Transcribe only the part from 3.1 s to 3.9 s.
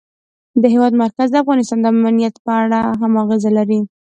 اغېز لري.